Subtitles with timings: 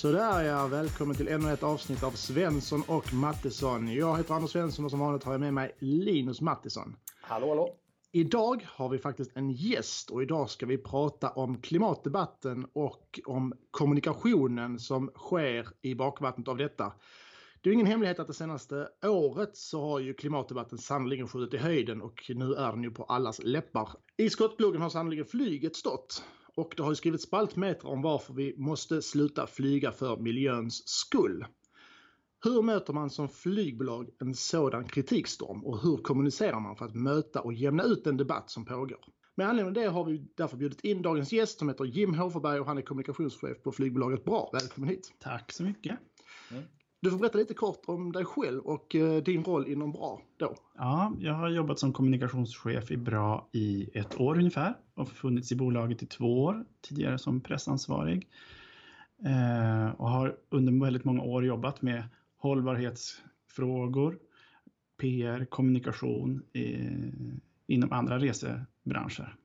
[0.00, 3.94] Sådär ja, välkommen till ännu ett avsnitt av Svensson och Mattesson.
[3.94, 6.96] Jag heter Anders Svensson och som vanligt har jag med mig Linus Mattisson.
[7.20, 7.76] Hallå, hallå.
[8.12, 13.52] Idag har vi faktiskt en gäst och idag ska vi prata om klimatdebatten och om
[13.70, 16.92] kommunikationen som sker i bakvattnet av detta.
[17.60, 21.58] Det är ingen hemlighet att det senaste året så har ju klimatdebatten sannoliken skjutit i
[21.58, 23.88] höjden och nu är den ju på allas läppar.
[24.16, 26.22] I skottgluggen har sannoliken flyget stått.
[26.60, 31.44] Och det har ju skrivits spaltmeter om varför vi måste sluta flyga för miljöns skull.
[32.44, 37.40] Hur möter man som flygbolag en sådan kritikstorm och hur kommunicerar man för att möta
[37.40, 39.04] och jämna ut den debatt som pågår?
[39.34, 42.60] Med anledning av det har vi därför bjudit in dagens gäst som heter Jim Hoferberg
[42.60, 44.50] och han är kommunikationschef på flygbolaget Bra.
[44.52, 45.12] Välkommen hit!
[45.18, 45.98] Tack så mycket!
[46.50, 46.64] Mm.
[47.02, 50.54] Du får berätta lite kort om dig själv och eh, din roll inom BRA då.
[50.74, 55.56] Ja, jag har jobbat som kommunikationschef i BRA i ett år ungefär och funnits i
[55.56, 58.28] bolaget i två år, tidigare som pressansvarig.
[59.24, 62.04] Eh, och har under väldigt många år jobbat med
[62.36, 64.18] hållbarhetsfrågor,
[65.00, 67.34] PR, kommunikation eh,
[67.66, 69.36] inom andra resebranscher.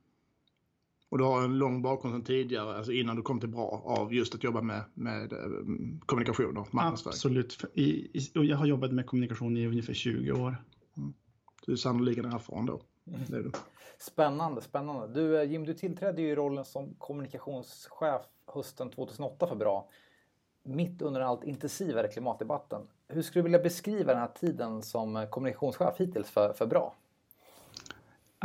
[1.15, 4.13] Och du har en lång bakgrund sedan tidigare, alltså innan du kom till Bra, av
[4.13, 5.39] just att jobba med, med eh,
[6.05, 7.13] kommunikation och marknadsföring?
[7.13, 7.57] Absolut.
[7.73, 10.57] I, i, jag har jobbat med kommunikation i ungefär 20 år.
[10.97, 11.13] Mm.
[11.65, 12.81] Du är sannoliken erfaren då.
[13.07, 13.19] Mm.
[13.27, 13.51] Det är du.
[13.99, 15.13] Spännande, spännande.
[15.13, 18.21] Du eh, Jim, du tillträdde ju rollen som kommunikationschef
[18.53, 19.89] hösten 2008 för Bra.
[20.63, 22.81] Mitt under den allt intensivare klimatdebatten.
[23.07, 26.95] Hur skulle du vilja beskriva den här tiden som kommunikationschef hittills för, för Bra?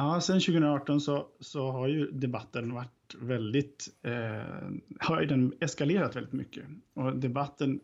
[0.01, 4.71] Ja, sen 2018 så, så har ju debatten varit väldigt, eh,
[5.01, 6.65] har den eskalerat väldigt mycket.
[6.95, 7.81] Och debatten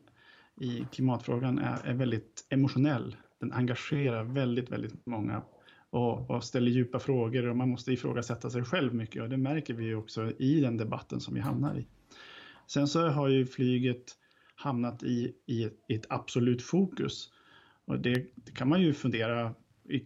[0.61, 3.17] i klimatfrågan är, är väldigt emotionell.
[3.41, 5.42] Den engagerar väldigt, väldigt många
[5.91, 9.75] och, och, ställer djupa frågor och man måste ifrågasätta sig själv mycket och det märker
[9.75, 11.87] vi också i den debatten som vi hamnar i.
[12.66, 14.05] Sen så har ju flyget
[14.55, 17.31] hamnat i, i, ett, i ett absolut fokus
[17.84, 19.55] och det, det kan man ju fundera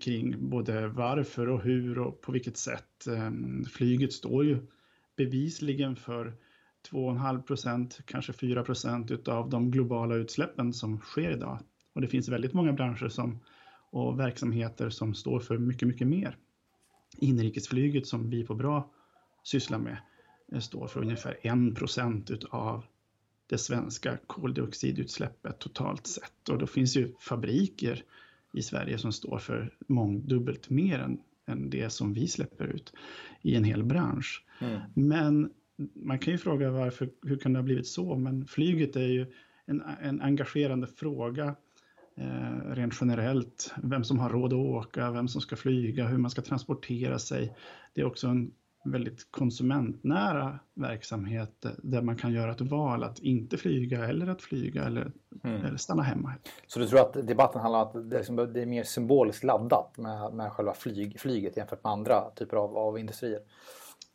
[0.00, 3.06] kring både varför och hur och på vilket sätt.
[3.06, 4.58] Ehm, flyget står ju
[5.16, 6.34] bevisligen för
[6.90, 11.58] 2,5 procent, kanske 4 procent utav de globala utsläppen som sker idag.
[11.92, 13.40] Och det finns väldigt många branscher som,
[13.90, 16.36] och verksamheter som står för mycket, mycket mer.
[17.18, 18.90] Inrikesflyget som vi på Bra
[19.42, 19.96] sysslar med
[20.52, 22.84] eh, står för ungefär 1 procent utav
[23.46, 26.48] det svenska koldioxidutsläppet totalt sett.
[26.48, 28.04] Och då finns ju fabriker
[28.52, 32.92] i Sverige som står för mångdubbelt mer än, än det som vi släpper ut
[33.42, 34.44] i en hel bransch.
[34.60, 34.80] Mm.
[34.94, 35.50] Men
[35.94, 38.16] man kan ju fråga varför, hur kan det ha blivit så?
[38.16, 39.26] Men flyget är ju
[39.66, 41.56] en, en engagerande fråga
[42.16, 43.74] eh, rent generellt.
[43.82, 47.56] Vem som har råd att åka, vem som ska flyga, hur man ska transportera sig.
[47.94, 48.52] Det är också en
[48.84, 54.84] väldigt konsumentnära verksamhet där man kan göra ett val att inte flyga eller att flyga
[54.84, 55.12] eller,
[55.44, 55.64] mm.
[55.64, 56.32] eller stanna hemma.
[56.66, 59.98] Så du tror att debatten handlar om att det, liksom, det är mer symboliskt laddat
[59.98, 63.40] med, med själva flyg, flyget jämfört med andra typer av, av industrier?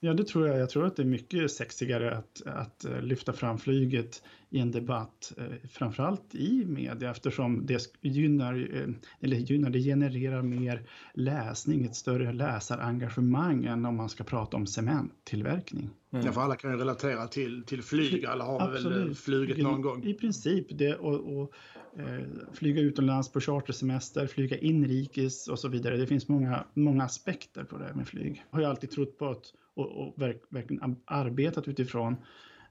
[0.05, 0.59] Ja, det tror jag.
[0.59, 4.71] Jag tror att det är mycket sexigare att, att eh, lyfta fram flyget i en
[4.71, 8.87] debatt, eh, framförallt i media eftersom det gynnar, eh,
[9.19, 10.83] eller gynnar, det genererar mer
[11.13, 15.89] läsning, ett större läsarengagemang än om man ska prata om cementtillverkning.
[16.11, 16.25] Mm.
[16.25, 18.25] Ja, för alla kan ju relatera till, till flyg.
[18.25, 19.07] Alla har Absolut.
[19.07, 20.03] väl flugit någon gång.
[20.03, 20.67] I princip.
[20.69, 21.53] Det, och, och
[21.99, 25.97] eh, flyga utomlands på chartersemester, flyga inrikes och så vidare.
[25.97, 28.43] Det finns många, många aspekter på det med flyg.
[28.49, 32.15] Jag har ju alltid trott på att, och, och verk, verkligen arbetat utifrån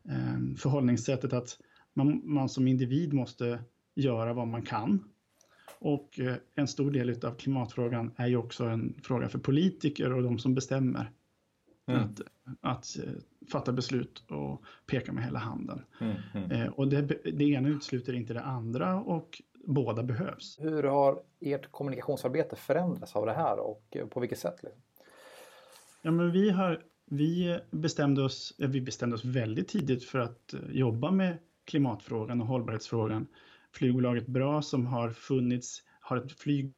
[0.09, 1.59] eh, förhållningssättet att
[1.94, 3.59] man, man som individ måste
[3.94, 5.04] göra vad man kan.
[5.78, 10.22] Och eh, en stor del av klimatfrågan är ju också en fråga för politiker och
[10.22, 11.10] de som bestämmer.
[11.87, 12.00] Mm.
[12.00, 12.20] Att,
[12.60, 13.12] att uh,
[13.53, 15.84] fatta beslut och peka med hela handen.
[16.00, 16.50] Mm, mm.
[16.50, 20.56] Uh, och det, det ena utesluter inte det andra och båda behövs.
[20.60, 24.62] Hur har ert kommunikationsarbete förändrats av det här och på vilket sätt?
[24.62, 24.82] Liksom?
[26.02, 30.54] Ja, men vi, har, vi, bestämde oss, eh, vi bestämde oss väldigt tidigt för att
[30.54, 33.26] eh, jobba med klimatfrågan och hållbarhetsfrågan.
[33.72, 36.72] Flygbolaget Bra som har funnits, har ett flyg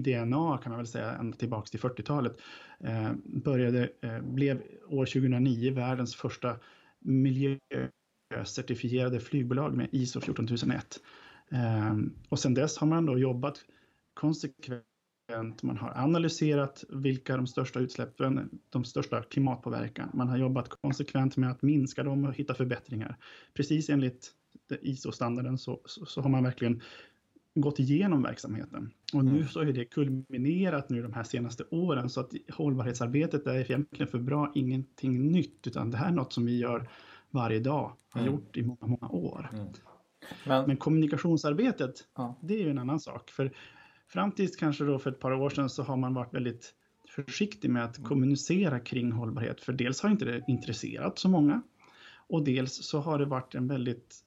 [0.00, 2.36] DNA kan man väl säga ända tillbaks till 40-talet.
[2.80, 6.56] Eh, började, eh, blev år 2009 världens första
[6.98, 11.00] miljöcertifierade flygbolag med ISO 14001.
[11.50, 11.96] Eh,
[12.28, 13.64] och sedan dess har man då jobbat
[14.14, 14.84] konsekvent
[15.62, 20.10] man har analyserat vilka de största utsläppen, de största klimatpåverkan.
[20.14, 23.16] Man har jobbat konsekvent med att minska dem och hitta förbättringar.
[23.54, 24.30] Precis enligt
[24.80, 26.82] ISO-standarden så, så, så, har man verkligen
[27.54, 28.90] gått igenom verksamheten.
[29.12, 29.48] Och nu mm.
[29.48, 34.18] så är det kulminerat nu de här senaste åren så att hållbarhetsarbetet är egentligen för
[34.18, 36.88] bra ingenting nytt utan det här är något som vi gör
[37.30, 38.32] varje dag, har mm.
[38.32, 39.50] gjort i många, många år.
[39.52, 39.66] Mm.
[40.46, 42.38] Men, Men kommunikationsarbetet, ja.
[42.42, 43.30] det är ju en annan sak.
[43.30, 43.52] För
[44.14, 46.74] fram tills kanske då för ett par år sedan så har man varit väldigt
[47.08, 49.60] försiktig med att kommunicera kring hållbarhet.
[49.60, 51.62] För dels har inte det intresserat så många
[52.28, 54.20] och dels så har det varit en väldigt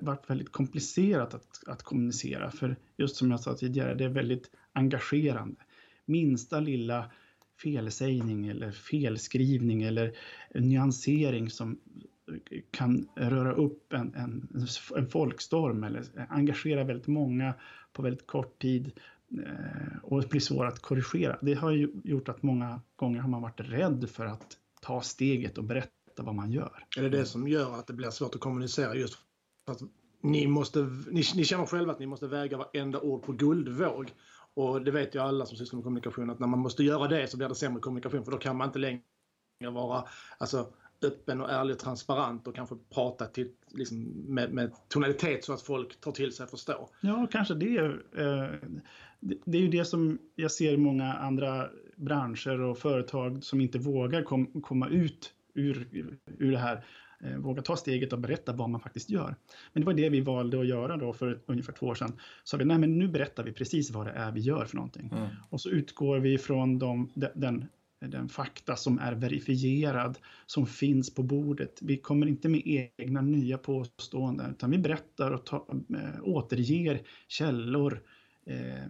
[0.00, 2.50] varit väldigt komplicerat att, att kommunicera.
[2.50, 5.60] För just som jag sa tidigare, det är väldigt engagerande.
[6.04, 7.10] Minsta lilla
[7.62, 10.12] felsägning eller felskrivning eller
[10.54, 11.78] nyansering som
[12.70, 14.48] kan röra upp en, en,
[14.96, 17.54] en folkstorm eller engagera väldigt många
[17.92, 18.92] på väldigt kort tid
[20.02, 21.38] och blir svår att korrigera.
[21.42, 25.58] Det har ju gjort att många gånger har man varit rädd för att ta steget
[25.58, 26.86] och berätta vad man gör.
[26.98, 29.18] Är det det som gör att det blir svårt att kommunicera just
[29.64, 29.80] för att
[30.22, 30.78] ni, måste,
[31.10, 34.12] ni, ni känner själva att ni måste väga varenda ord på guldvåg
[34.54, 37.28] och det vet ju alla som sysslar med kommunikation att när man måste göra det
[37.28, 39.02] så blir det sämre kommunikation för då kan man inte längre
[39.72, 40.04] vara
[40.38, 40.72] alltså,
[41.04, 45.62] öppen och ärlig och transparent och kanske prata till, liksom, med, med tonalitet så att
[45.62, 46.88] folk tar till sig och förstår.
[47.00, 47.78] Ja, kanske det.
[48.16, 48.50] Eh,
[49.20, 53.78] det, det är ju det som jag ser många andra branscher och företag som inte
[53.78, 55.88] vågar kom, komma ut ur,
[56.38, 56.84] ur det här
[57.20, 59.36] eh, våga ta steget och berätta vad man faktiskt gör.
[59.72, 62.12] Men det var det vi valde att göra då för ungefär två år sedan.
[62.44, 65.10] Så vi, nej men nu berättar vi precis vad det är vi gör för någonting.
[65.12, 65.28] Mm.
[65.50, 67.68] Och så utgår vi från de, den,
[68.10, 71.78] den fakta som är verifierad, som finns på bordet.
[71.82, 72.62] Vi kommer inte med
[72.98, 78.02] egna nya påståenden, utan vi berättar och ta, äh, eh, återger källor,
[78.46, 78.84] Eh,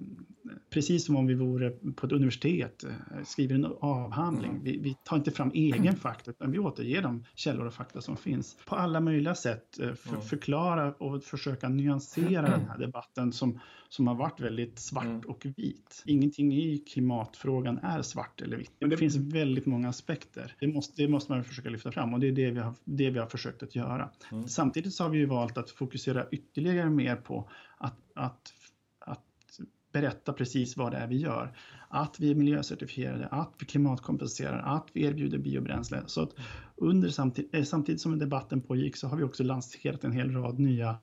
[0.71, 2.91] precis som om vi vore på ett universitet, eh,
[3.25, 4.51] skriver en avhandling.
[4.51, 4.63] Mm.
[4.63, 8.17] Vi, vi, tar inte fram egen fakta, utan vi återger de källor och fakta som
[8.17, 8.57] finns.
[8.67, 10.23] På alla möjliga sätt eh, för, mm.
[10.23, 15.21] förklara och försöka nyansera den här debatten som, som har varit väldigt svart mm.
[15.21, 16.03] och vit.
[16.07, 18.73] Ingenting i klimatfrågan är svart eller vitt.
[18.79, 20.57] Det finns väldigt många aspekter.
[20.61, 23.11] Det måste, det måste man försöka lyfta fram och det är det vi har, det
[23.11, 24.11] vi har försökt att göra.
[24.33, 24.49] Mm.
[24.49, 28.53] Samtidigt så har vi valt att fokusera ytterligare mer på att, att
[29.93, 31.57] berätta precis vad det är vi gör.
[31.89, 36.03] Att vi är miljöcertifierade, att vi klimatkompenserar, att vi erbjuder biobränsle.
[36.07, 36.31] Så att
[36.77, 40.59] under samtid, eh, samtidigt som debatten pågick så har vi också lanserat en hel rad
[40.59, 40.97] nya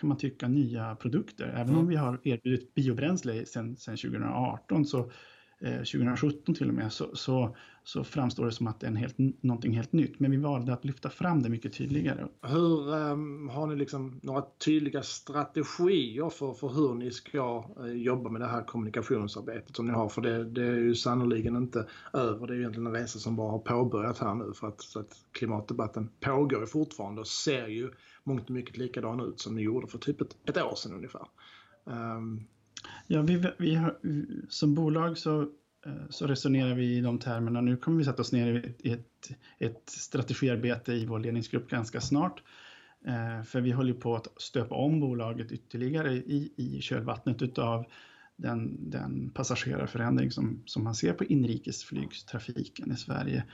[0.00, 1.46] kan man tycka nya produkter.
[1.46, 1.88] Även om mm.
[1.88, 5.10] vi har erbjudit biobränsle sedan 2018 så
[5.60, 8.96] Eh, 2017 till och med, så, så, så, framstår det som att det är en
[8.96, 10.20] helt, någonting helt nytt.
[10.20, 12.26] Men vi valde att lyfta fram det mycket tydligare.
[12.42, 18.30] Hur um, Har ni liksom några tydliga strategier för, för hur ni ska uh, jobba
[18.30, 20.08] med det här kommunikationsarbetet som ni har?
[20.08, 22.46] För det, det är ju sannerligen inte över.
[22.46, 25.16] Det är egentligen en resa som bara har påbörjat här nu för att, så att
[25.32, 27.90] klimatdebatten pågår ju fortfarande och ser ju
[28.24, 31.26] mångt och mycket likadan ut som ni gjorde för typ ett, ett år sedan ungefär.
[31.84, 32.46] Um,
[33.06, 33.98] Ja, vi, vi har,
[34.48, 35.40] som bolag så,
[35.86, 37.60] eh, så resonerar vi i de termerna.
[37.60, 42.42] Nu kommer vi sätta oss ner i ett, ett strategiarbete i vår ledningsgrupp ganska snart.
[43.06, 47.84] Eh, för vi håller på att stöpa om bolaget ytterligare i, i kölvattnet utav
[48.36, 53.44] den, den passagerarförändring som, som man ser på inrikesflygtrafiken i Sverige.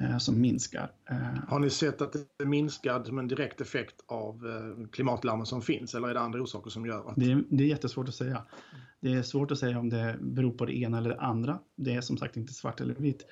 [0.00, 0.92] Eh, som minskar.
[1.10, 1.16] Eh,
[1.48, 5.94] har ni sett att det minskar som en direkt effekt av eh, klimatlarmen som finns
[5.94, 7.16] eller är det andra orsaker som gör att...
[7.16, 8.42] Det är, det är jättesvårt att säga.
[9.00, 11.58] Det är svårt att säga om det beror på det ena eller det andra.
[11.76, 13.26] Det är som sagt inte svart eller vitt.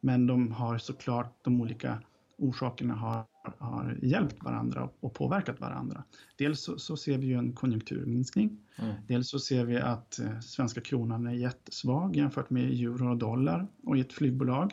[0.00, 2.02] Men de har såklart, de olika
[2.38, 3.24] orsakerna har,
[3.58, 6.04] har hjälpt varandra och påverkat varandra.
[6.36, 8.58] Dels så, så ser vi ju en konjunkturminskning.
[8.76, 8.94] Mm.
[9.08, 13.96] Dels så ser vi att svenska kronan är jättesvag jämfört med euro och dollar och
[13.96, 14.72] i ett flygbolag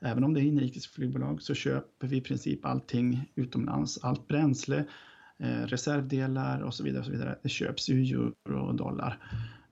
[0.00, 3.98] Även om det är inrikesflygbolag så köper vi i princip allting utomlands.
[4.04, 4.84] Allt bränsle,
[5.38, 7.00] eh, reservdelar och så vidare.
[7.00, 7.38] Och så vidare.
[7.42, 9.18] Det köps i euro och dollar.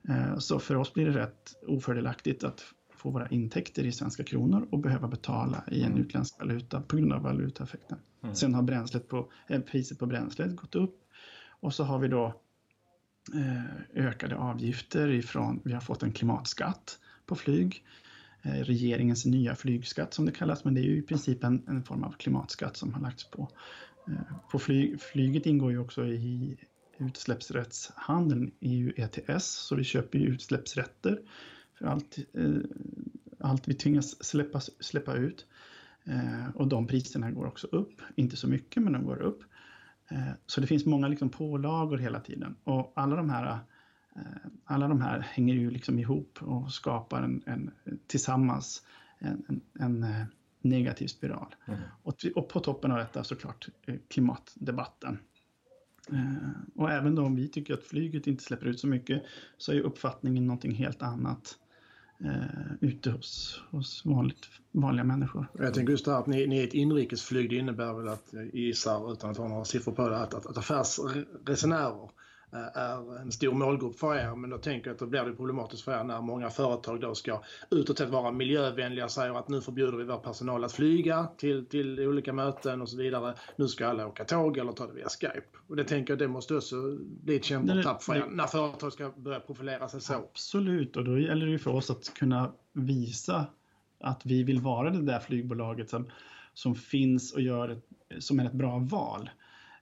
[0.09, 4.67] Eh, så för oss blir det rätt ofördelaktigt att få våra intäkter i svenska kronor
[4.71, 6.03] och behöva betala i en mm.
[6.03, 7.97] utländsk valuta på grund av valutaeffekten.
[8.23, 8.35] Mm.
[8.35, 10.95] Sen har bränslet på, eh, priset på bränslet gått upp
[11.61, 12.41] och så har vi då
[13.33, 17.83] eh, ökade avgifter ifrån, vi har fått en klimatskatt på flyg.
[18.41, 21.83] Eh, regeringens nya flygskatt som det kallas, men det är ju i princip en, en
[21.83, 23.49] form av klimatskatt som har lagts på.
[24.07, 26.57] Eh, på flyg, flyget ingår ju också i
[26.97, 31.21] utsläppsrättshandeln, EU ETS, så vi köper ju utsläppsrätter
[31.77, 32.61] för allt, eh,
[33.39, 35.45] allt vi tvingas släppa, släppa ut.
[36.03, 39.43] Eh, och de priserna går också upp, inte så mycket men de går upp.
[40.45, 43.59] Så det finns många liksom pålagor hela tiden och alla de här Eh,
[44.65, 47.71] alla de här hänger ju liksom ihop och skapar en, en
[48.07, 48.83] tillsammans
[49.19, 50.25] en, en, en, eh,
[50.61, 51.55] negativ spiral.
[51.67, 51.79] Mm.
[52.03, 55.19] Och, och, på toppen av detta såklart eh, klimatdebatten.
[56.75, 59.23] Och även då om vi tycker att flyget inte släpper ut så mycket
[59.57, 61.57] så är uppfattningen någonting helt annat
[62.19, 65.47] eh, ute hos, hos vanligt, vanliga människor.
[65.59, 67.49] Jag tänker just det här att ni, ni är ett inrikesflyg.
[67.49, 70.57] Det innebär väl att, gissar utan att ha några siffror på det, att, att, att
[70.57, 72.09] affärsresenärer Eh,
[72.51, 74.35] är en stor målgrupp för er.
[74.35, 77.15] Men då tänker jag att då blir det problematiskt för er när många företag då
[77.15, 81.27] ska utåt sett vara miljövänliga och säger att nu förbjuder vi vår personal att flyga
[81.37, 83.33] till, till olika möten och så vidare.
[83.55, 85.57] Nu ska alla åka tåg eller ta det via Skype.
[85.67, 88.93] Och det tänker jag det måste också bli ett kännbart tapp för er när företag
[88.93, 90.13] ska börja profilera sig så.
[90.13, 93.45] Absolut, och då gäller det ju för oss att kunna visa
[93.99, 96.11] att vi vill vara det där flygbolaget som,
[96.53, 97.83] som finns och gör ett,
[98.23, 99.29] som är ett bra val.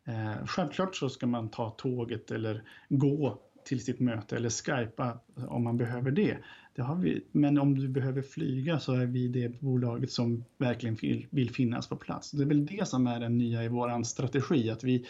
[0.07, 5.63] Eh, självklart så ska man ta tåget eller gå till sitt möte eller skypa om
[5.63, 6.37] man behöver det.
[6.75, 10.95] det har vi, men om du behöver flyga så är vi det bolaget som verkligen
[10.95, 12.31] vill, vill finnas på plats.
[12.31, 15.05] Det är väl det som är den nya i vår strategi, att vi,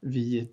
[0.00, 0.48] vi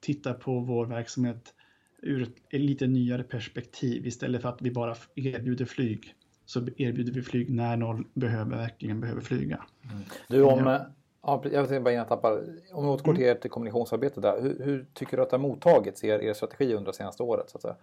[0.00, 1.54] tittar på vår verksamhet
[2.02, 7.22] ur ett lite nyare perspektiv istället för att vi bara erbjuder flyg så erbjuder vi
[7.22, 9.64] flyg när någon behöver, verkligen behöver flyga.
[9.82, 10.02] Mm.
[10.28, 10.78] Du, om,
[11.22, 12.32] Ja, jag tänkte bara innan jag tappar.
[12.72, 13.36] Om vi återgår till mm.
[13.36, 14.42] ert kommunikationsarbete där.
[14.42, 17.50] Hur, hur, tycker du att det har mottagits, er, er strategi under det senaste året?
[17.50, 17.76] Så att säga?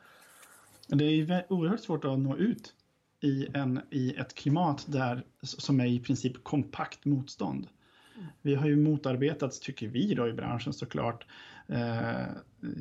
[0.87, 2.73] Det är oerhört svårt att nå ut
[3.21, 7.67] i, en, i ett klimat där, som är i princip kompakt motstånd.
[8.41, 11.25] Vi har ju motarbetats, tycker vi då i branschen såklart,
[11.67, 12.25] eh,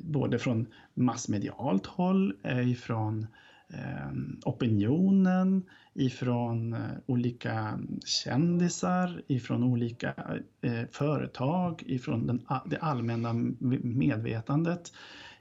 [0.05, 3.27] både från massmedialt håll, eh, ifrån
[3.69, 4.13] eh,
[4.45, 5.63] opinionen,
[5.97, 10.15] ifrån eh, olika kändisar, ifrån olika
[10.61, 13.33] eh, företag, ifrån den, det allmänna
[13.83, 14.93] medvetandet,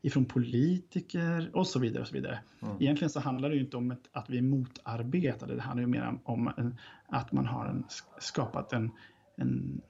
[0.01, 2.01] ifrån politiker och så vidare.
[2.01, 2.39] Och så vidare.
[2.61, 2.75] Mm.
[2.79, 6.19] Egentligen så handlar det inte om ett, att vi är motarbetade, det handlar ju mer
[6.23, 7.83] om en, att man har en,
[8.19, 8.91] skapat en,
[9.35, 9.81] en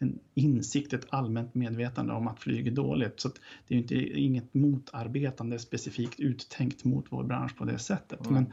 [0.00, 3.20] en insikt, ett allmänt medvetande om att flyg är dåligt.
[3.20, 3.30] Så
[3.68, 8.20] det är inte, inget motarbetande specifikt uttänkt mot vår bransch på det sättet.
[8.20, 8.34] Mm.
[8.34, 8.52] Men,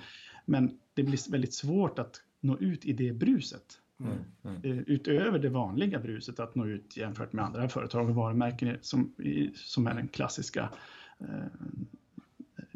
[0.52, 3.80] men det blir väldigt svårt att nå ut i det bruset.
[4.00, 4.18] Mm.
[4.44, 4.62] Mm.
[4.64, 9.14] Eh, utöver det vanliga bruset att nå ut jämfört med andra företag och varumärken som,
[9.56, 10.70] som är den klassiska
[11.20, 11.28] eh,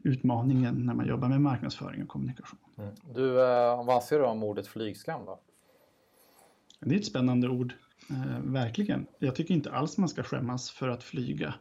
[0.03, 2.59] utmaningen när man jobbar med marknadsföring och kommunikation.
[2.77, 2.93] Mm.
[3.13, 5.39] Du, eh, vad anser du om ordet flygskam då?
[6.79, 7.73] Det är ett spännande ord.
[8.09, 9.07] Eh, verkligen.
[9.19, 11.53] Jag tycker inte alls man ska skämmas för att flyga.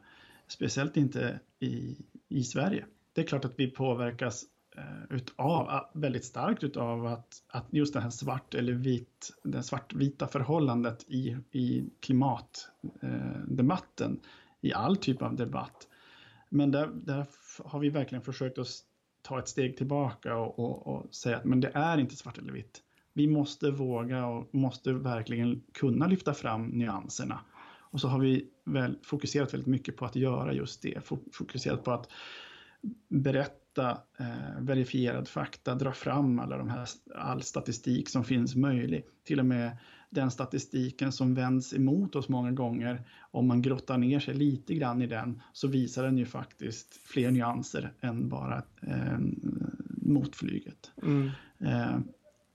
[0.46, 1.96] Speciellt inte i,
[2.28, 2.84] i Sverige.
[3.12, 7.94] Det är klart att vi påverkas Eh, utav, ah, väldigt starkt utav att, att just
[7.94, 14.18] det här svart eller vit, det svartvita förhållandet i, i klimatdebatten, eh,
[14.60, 15.88] i all typ av debatt.
[16.48, 17.26] Men där, där
[17.64, 18.68] har vi verkligen försökt att
[19.22, 22.52] ta ett steg tillbaka och, och, och säga att men det är inte svart eller
[22.52, 27.40] vitt vi måste våga och måste verkligen kunna lyfta fram nyanserna.
[27.90, 31.08] Och så har vi väl fokuserat väldigt mycket på att göra just det.
[31.32, 32.10] Fokuserat på att
[33.08, 34.26] berätta eh,
[34.60, 39.04] verifierad fakta, dra fram alla de här, all statistik som finns möjlig.
[39.24, 39.76] Till och med
[40.10, 45.02] den statistiken som vänds emot oss många gånger, om man grottar ner sig lite grann
[45.02, 49.18] i den, så visar den ju faktiskt fler nyanser än bara eh,
[49.88, 50.92] mot flyget.
[51.02, 51.30] Mm.
[51.58, 51.98] Eh,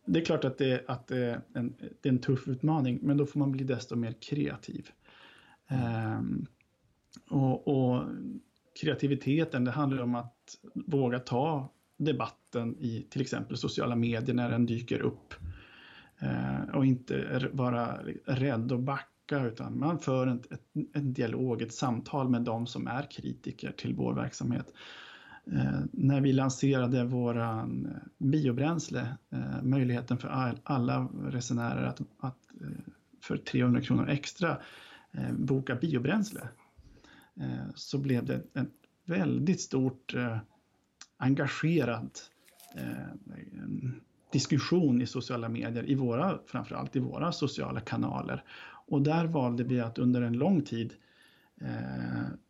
[0.05, 3.17] det är klart att det, att det, är en, det är en tuff utmaning, men
[3.17, 4.89] då får man bli desto mer kreativ.
[6.19, 6.45] Um,
[7.29, 8.05] och, och,
[8.81, 10.35] kreativiteten, det handlar om att
[10.73, 15.33] våga ta debatten i till exempel sociala medier när den dyker upp.
[16.19, 20.61] Eh, och inte vara rädd och backa, utan man för en, ett,
[20.93, 24.73] en dialog, ett samtal med de som är kritiker till vår verksamhet.
[25.51, 32.67] Eh, när vi lanserade våran biobränsle, eh, möjligheten för all, alla resenärer att, att eh,
[33.21, 34.57] för 300 kronor extra
[35.11, 36.41] eh, boka biobränsle,
[37.75, 38.71] så blev det en
[39.05, 40.15] väldigt stort
[41.17, 42.09] engagerad
[44.31, 48.43] diskussion i sociala medier, i våra, framförallt i våra sociala kanaler.
[48.87, 50.93] Och där valde vi att under en lång tid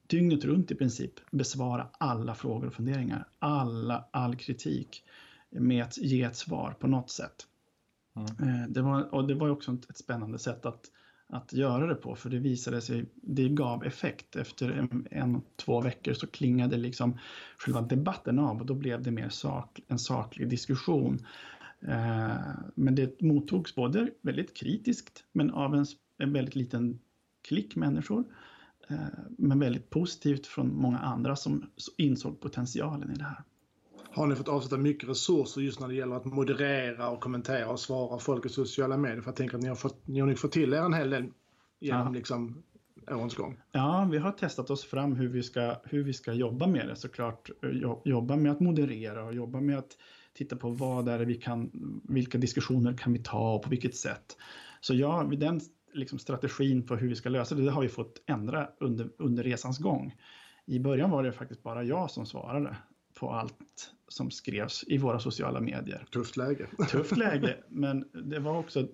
[0.09, 5.03] dygnet runt i princip besvara alla frågor och funderingar, alla, all kritik
[5.49, 7.47] med att ge ett svar på något sätt.
[8.15, 8.49] Mm.
[8.49, 10.81] Eh, det, var, och det var också ett spännande sätt att,
[11.29, 14.35] att göra det på, för det visade sig, det gav effekt.
[14.35, 17.17] Efter en, en två veckor så klingade liksom
[17.57, 21.25] själva debatten av och då blev det mer sak, en saklig diskussion.
[21.81, 22.37] Eh,
[22.75, 25.85] men det mottogs både väldigt kritiskt, men av en,
[26.17, 26.99] en väldigt liten
[27.47, 28.23] klick människor
[28.89, 29.07] Eh,
[29.37, 33.43] men väldigt positivt från många andra som insåg potentialen i det här.
[34.11, 37.79] Har ni fått avsätta mycket resurser just när det gäller att moderera och kommentera och
[37.79, 39.21] svara folk i sociala medier?
[39.21, 41.25] För jag tänker att ni har fått, ni har fått till er en hel del
[41.79, 42.11] genom ja.
[42.11, 42.63] liksom
[43.11, 43.59] årens gång.
[43.71, 46.95] Ja, vi har testat oss fram hur vi ska, hur vi ska jobba med det
[46.95, 47.49] såklart.
[48.05, 49.97] Jobba med att moderera och jobba med att
[50.33, 51.71] titta på vad är det vi kan,
[52.03, 54.37] vilka diskussioner kan vi ta och på vilket sätt.
[54.81, 55.61] Så ja, den
[55.93, 59.43] liksom strategin för hur vi ska lösa det, det har vi fått ändra under, under
[59.43, 60.15] resans gång.
[60.65, 62.75] I början var det faktiskt bara jag som svarade
[63.19, 66.05] på allt som skrevs i våra sociala medier.
[66.11, 66.67] Tufft läge.
[66.91, 68.87] Tufft läge, men det var också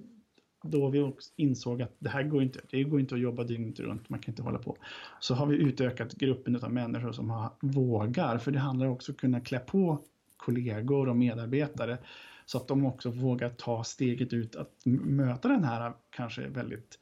[0.63, 4.09] då vi insåg att det här går inte, det går inte att jobba dygnet runt,
[4.09, 4.77] man kan inte hålla på.
[5.19, 9.13] Så har vi utökat gruppen av människor som har, vågar, för det handlar också om
[9.13, 9.99] att kunna klä på
[10.37, 11.97] kollegor och medarbetare
[12.45, 16.99] så att de också vågar ta steget ut att möta den här kanske väldigt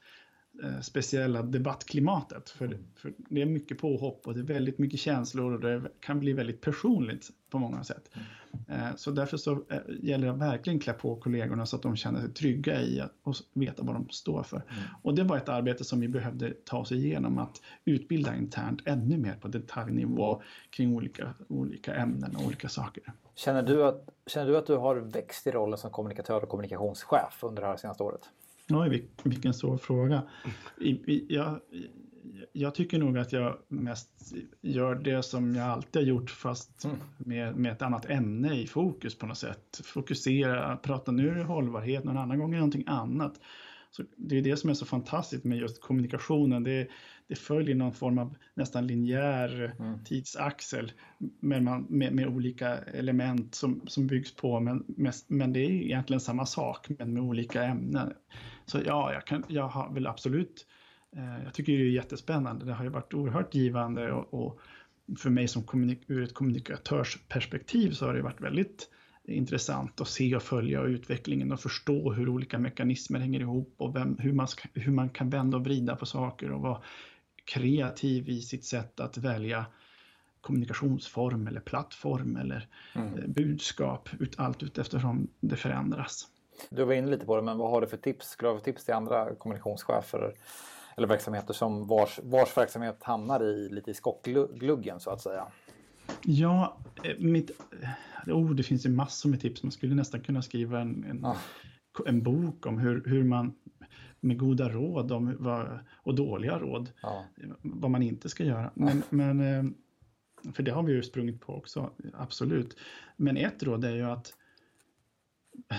[0.82, 2.50] speciella debattklimatet.
[2.50, 2.78] För, mm.
[2.94, 6.32] för, det är mycket påhopp och det är väldigt mycket känslor och det kan bli
[6.32, 8.10] väldigt personligt på många sätt.
[8.12, 8.24] Mm.
[8.68, 11.96] Eh, så därför så eh, gäller det att verkligen klä på kollegorna så att de
[11.96, 14.56] känner sig trygga i att och veta vad de står för.
[14.56, 14.82] Mm.
[15.02, 19.18] Och det var ett arbete som vi behövde ta oss igenom att utbilda internt ännu
[19.18, 23.12] mer på detaljnivå kring olika, olika ämnen och olika saker.
[23.34, 27.38] Känner du, att, känner du att du har växt i rollen som kommunikatör och kommunikationschef
[27.42, 28.30] under det här senaste året?
[28.70, 30.22] Oj, vilken svår fråga.
[31.28, 31.60] Jag,
[32.52, 36.96] jag tycker nog att jag mest gör det som jag alltid har gjort fast mm.
[37.18, 39.80] med, med ett annat ämne i fokus på något sätt.
[39.84, 43.40] Fokusera, prata nu är det hållbarhet, någon annan gång är det någonting annat.
[43.90, 46.62] Så det är det som är så fantastiskt med just kommunikationen.
[46.62, 46.88] Det,
[47.28, 50.04] det följer någon form av nästan linjär mm.
[50.04, 50.92] tidsaxel
[51.40, 54.60] med, man, med, med, olika element som, som byggs på.
[54.60, 58.12] Men, mest, men det är egentligen samma sak men med olika ämnen.
[58.66, 60.66] Så ja, jag, kan, jag har väl absolut,
[61.16, 62.66] eh, jag tycker det är jättespännande.
[62.66, 64.60] Det har ju varit oerhört givande och, och
[65.18, 68.90] för mig som kommunik ur ett kommunikatörsperspektiv så har det varit väldigt
[69.24, 74.16] intressant att se och följa utvecklingen och förstå hur olika mekanismer hänger ihop och vem,
[74.18, 76.82] hur, man ska, hur man kan vända och vrida på saker och vara
[77.44, 79.66] kreativ i sitt sätt att välja
[80.40, 83.18] kommunikationsform eller plattform eller mm.
[83.18, 86.28] Eh, budskap, ut, allt eftersom det förändras.
[86.70, 88.28] Du var inne lite på det, men vad har du för tips?
[88.28, 90.34] Skulle du ha för tips till andra kommunikationschefer
[90.96, 95.46] eller verksamheter som vars, vars verksamhet hamnar i lite i skottgluggen så att säga?
[96.22, 97.50] Ja, eh, mitt,
[98.26, 99.62] eh, oh, det finns ju massor med tips.
[99.62, 101.36] Man skulle nästan kunna skriva en, en, ah.
[102.06, 103.54] en bok om hur, hur man
[104.24, 107.22] med goda råd om vad, och dåliga råd, ah.
[107.62, 108.70] vad man inte ska göra.
[108.74, 109.02] Men, ah.
[109.10, 109.64] men, eh,
[110.52, 112.76] för det har vi ju sprungit på också, absolut.
[113.16, 114.32] Men ett råd är ju att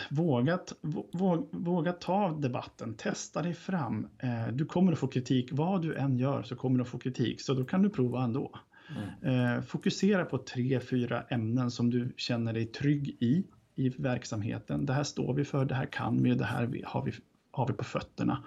[0.09, 0.59] våga,
[1.11, 4.07] våga, våga ta debatten, testa dig fram.
[4.53, 7.41] Du kommer att få kritik, vad du än gör så kommer du att få kritik,
[7.41, 8.59] så då kan du prova ändå.
[9.21, 9.63] Mm.
[9.63, 13.43] fokusera på tre, fyra ämnen som du känner dig trygg i,
[13.75, 14.85] i verksamheten.
[14.85, 17.13] Det här står vi för, det här kan vi, det här har vi,
[17.55, 18.43] har vi på fötterna.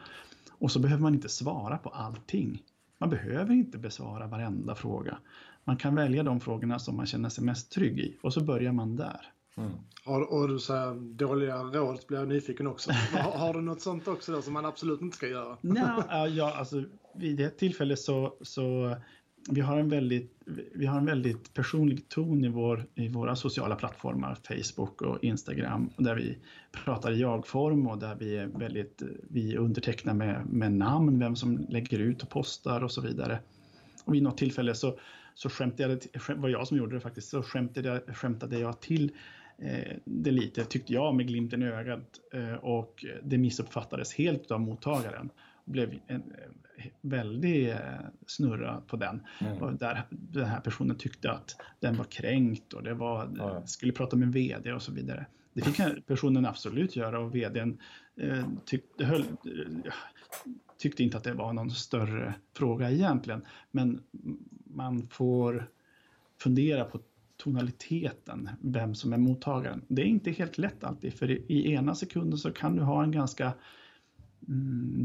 [0.50, 2.62] Och så behöver man inte svara på allting.
[2.98, 5.18] Man behöver inte besvara varenda fråga.
[5.64, 8.72] Man kan välja de frågorna som man känner sig mest trygg i och så börjar
[8.72, 9.20] man där.
[9.56, 9.70] Mm.
[10.04, 12.90] Har, och du säger dåliga råd blir jag nyfiken också.
[13.12, 15.56] har, har, du något sånt också som man absolut inte ska göra?
[15.60, 18.96] Nej, ja, alltså, vid ett tillfälle så, så
[19.50, 20.32] vi har en väldigt,
[20.74, 25.90] vi har en väldigt personlig ton i, vår, i våra sociala plattformar, Facebook och Instagram,
[25.96, 26.38] där vi
[26.84, 31.66] pratar i jag-form och där vi är väldigt, vi undertecknar med, med namn, vem som
[31.68, 33.38] lägger ut och postar och så vidare.
[34.04, 34.98] Och vid något tillfälle så,
[35.34, 39.12] så skämtade jag, var jag som gjorde det faktiskt, så skämtade, skämtade jag till
[39.58, 44.60] eh, det lite, tyckte jag, med glimten i ögat eh, och det missuppfattades helt av
[44.60, 45.30] mottagaren
[45.68, 46.22] blev en
[47.00, 47.76] väldig eh,
[48.26, 49.22] snurra på den.
[49.40, 49.76] Mm.
[49.76, 53.66] Där den här personen tyckte att den var kränkt och det var, ja.
[53.66, 55.26] skulle prata med vd och så vidare.
[55.52, 57.78] Det fick personen absolut göra och vdn
[58.16, 59.92] eh, tyckte, höll, eh,
[60.78, 63.42] tyckte inte att det var någon större fråga egentligen.
[63.70, 64.00] Men
[64.64, 65.70] man får
[66.42, 67.00] fundera på
[67.36, 69.82] tonaliteten, vem som är mottagaren.
[69.88, 73.12] Det är inte helt lätt alltid, för i ena sekunden så kan du ha en
[73.12, 73.52] ganska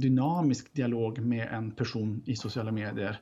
[0.01, 3.19] dynamisk dialog med en person i sociala medier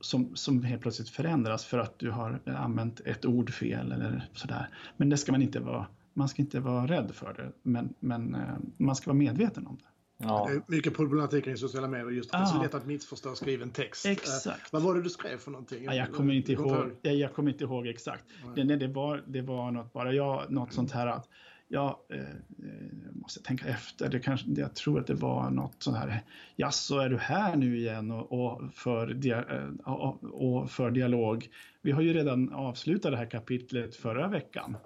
[0.00, 4.68] som, som helt plötsligt förändras för att du har använt ett ord fel eller sådär.
[4.96, 8.34] Men det ska man inte vara, man ska inte vara rädd för det, men, men
[8.34, 8.40] eh,
[8.76, 9.86] man ska vara medveten om det.
[10.18, 10.46] Ja.
[10.48, 13.34] Det är mycket problematik i sociala medier, just att det är så lätt att missförstå
[13.34, 14.06] skriven text.
[14.06, 14.46] Exakt.
[14.46, 15.84] Uh, vad var det du skrev för någonting?
[15.84, 18.24] Ja, jag, kommer inte ihåg, jag, jag kommer inte ihåg exakt.
[18.54, 21.28] Det, det, var, det var något bara, jag, något sånt här att
[21.68, 24.08] ja, eh, eh måste tänka efter.
[24.08, 26.22] Det kanske, jag tror att det var något sånt här,
[26.56, 30.90] ja så är du här nu igen och, och, för dia, eh, och, och, för
[30.90, 31.48] dialog.
[31.82, 34.76] Vi har ju redan avslutat det här kapitlet förra veckan.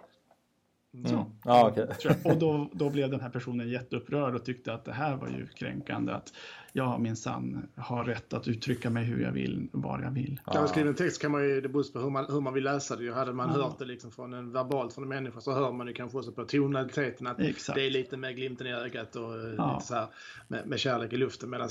[0.93, 1.15] Så.
[1.15, 1.25] Mm.
[1.45, 1.87] Ja, okay.
[2.25, 5.47] Och då, då blev den här personen jätteupprörd och tyckte att det här var ju
[5.47, 6.13] kränkande.
[6.13, 6.33] Att
[6.73, 10.41] jag minsann har rätt att uttrycka mig hur jag vill, var jag vill.
[10.45, 12.55] Kan man skriva en text kan man ju, det beror på hur man, hur man
[12.55, 13.15] vill läsa det.
[13.15, 13.63] Hade man Ja.
[13.63, 16.33] hört det liksom från en verbalt från en människa så hör man ju kanske också
[16.33, 17.77] på tonaliteten att Exakt.
[17.77, 19.75] det är lite med glimten i ögat och eh, Ja.
[19.75, 20.07] lite så här
[20.49, 21.51] med, med kärlek i luften.
[21.51, 21.69] Medan,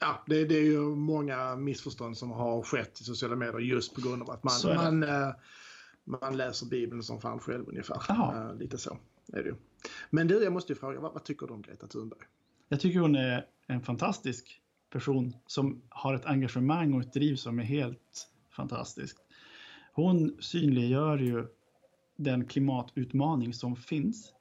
[0.00, 4.00] ja, det, det är ju många missförstånd som har skett i sociala medier just på
[4.00, 5.30] grund av att man, man, eh,
[6.06, 8.02] man läser Bibeln som fan själv ungefär.
[8.08, 8.50] Ja.
[8.50, 8.98] Eh, Lite så
[9.32, 9.54] är det ju.
[10.10, 12.20] Men du, jag måste ju fråga, vad, vad tycker du om Greta Thunberg?
[12.68, 17.58] Jag tycker hon är en fantastisk person som har ett engagemang och ett driv som
[17.58, 19.18] är helt fantastiskt.
[19.92, 21.46] Hon synliggör ju
[22.16, 24.32] den klimatutmaning som finns.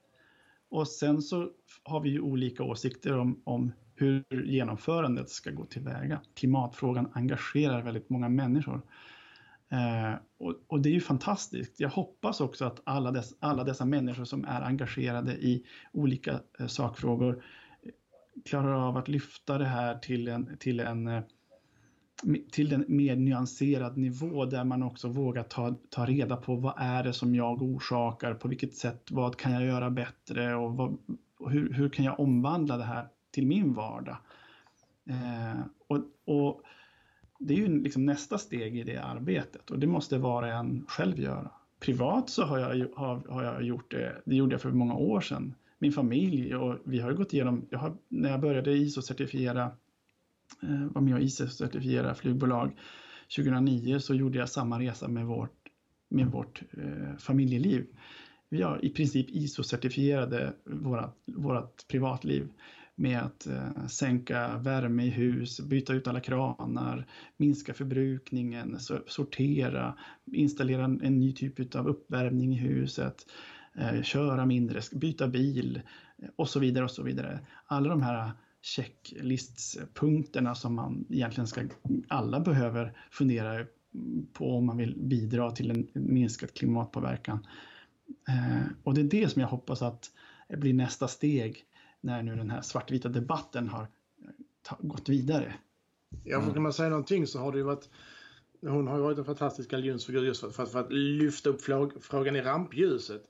[0.70, 1.52] Och sen så
[1.84, 6.22] har vi ju olika åsikter om, om hur genomförandet ska gå tillväga.
[6.34, 8.82] Klimatfrågan engagerar väldigt många människor.
[9.72, 11.80] Eh, och, och det är ju fantastiskt.
[11.80, 16.68] Jag hoppas också att alla, dess, alla dessa människor som är engagerade i olika eh,
[16.68, 17.44] sakfrågor
[17.84, 17.92] eh,
[18.46, 21.22] klarar av att lyfta det här till en, till en eh,
[22.52, 27.04] till en mer nyanserad nivå där man också vågar ta, ta reda på vad är
[27.04, 30.98] det som jag orsakar, på vilket sätt, vad kan jag göra bättre och, vad,
[31.50, 34.18] hur, hur kan jag omvandla det här till min vardag?
[35.10, 36.62] Eh, och, och
[37.40, 40.86] det är ju liksom nästa steg i det arbetet och det måste var och en
[40.88, 41.52] själv göra.
[41.80, 45.22] Privat så har jag, har, har jag gjort det, det gjorde jag för många år
[45.22, 45.56] sedan.
[45.80, 49.72] Min familj och vi har gått igenom, jag har, när jag började ISO-certifiera,
[50.64, 52.72] eh, var med och ISO-certifiera flygbolag
[53.36, 55.70] 2009 så gjorde jag samma resa med vårt,
[56.10, 57.86] med vårt eh, familjeliv.
[58.50, 60.54] Vi har i princip ISO-certifierade
[61.26, 62.48] vårt privatliv
[62.96, 69.98] med att eh, sänka värme i hus, byta ut alla kranar, minska förbrukningen, so- sortera,
[70.26, 73.26] installera en, en ny typ av uppvärmning i huset,
[73.76, 75.82] eh, köra mindre, byta bil
[76.18, 77.40] eh, och så vidare och så vidare.
[77.66, 78.32] Alla de här
[78.62, 81.62] checklistspunkterna som man egentligen ska,
[82.08, 83.66] alla behöver fundera
[84.34, 87.48] på om man vill bidra till en minskad klimatpåverkan.
[88.28, 90.12] Eh, och det är det som jag hoppas att
[90.50, 91.66] blir nästa steg
[92.06, 95.54] när nu den här svartvita debatten har eh, gått vidare.
[96.24, 97.90] Ja, för kan man säga någonting så har det ju varit
[98.62, 101.62] hon har varit en fantastisk galjonsfigur just för, för, för att lyfta upp
[102.02, 103.22] frågan i rampljuset.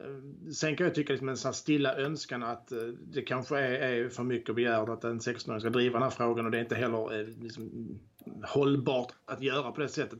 [0.00, 3.58] Eh, sen kan jag tycka liksom en sån här stilla önskan att eh, det kanske
[3.58, 6.58] är, är för mycket begärt att en 16-åring ska driva den här frågan och det
[6.58, 7.98] är inte heller liksom,
[8.42, 10.18] hållbart att göra på det sättet.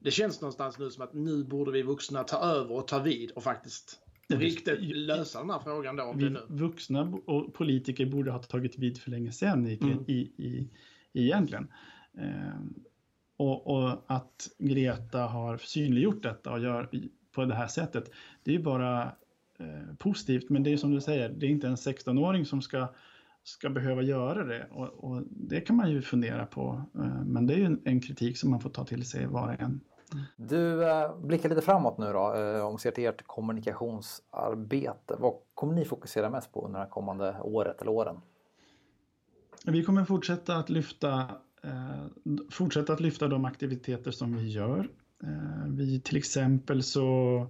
[0.00, 3.30] Det känns någonstans nu som att nu borde vi vuxna ta över och ta vid
[3.30, 6.14] och faktiskt Riktigt lösa den här frågan då.
[6.16, 10.04] Vi vuxna och politiker borde ha tagit vid för länge sedan i, Mm.
[10.06, 10.70] i, i,
[11.12, 11.68] egentligen.
[12.18, 12.60] Eh,
[13.36, 16.88] och, och att Greta har synliggjort detta och gör
[17.32, 18.10] på det här sättet,
[18.42, 19.02] det är ju bara
[19.58, 20.50] eh, positivt.
[20.50, 22.88] Men det är som du säger, det är inte en 16-åring som ska,
[23.44, 24.66] ska behöva göra det.
[24.70, 26.82] Och, och det kan man ju fundera på.
[26.94, 29.48] Eh, men det är ju en, en kritik som man får ta till sig var
[29.54, 29.80] och en.
[30.36, 35.16] Du eh, blickar lite framåt nu då, eh, om vi ser till ert kommunikationsarbete.
[35.18, 38.20] Vad kommer ni fokusera mest på under det kommande året eller åren?
[39.64, 41.20] Vi kommer fortsätta att lyfta,
[41.62, 42.06] eh,
[42.50, 44.90] fortsätta att lyfta de aktiviteter som vi gör.
[45.22, 47.46] Eh, vi till exempel så,